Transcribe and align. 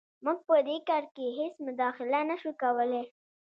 موږ 0.25 0.39
په 0.47 0.55
دې 0.67 0.77
کار 0.89 1.03
کې 1.15 1.25
هېڅ 1.39 1.53
مداخله 1.67 2.19
نه 2.29 2.35
شو 2.41 2.51
کولی. 2.61 3.03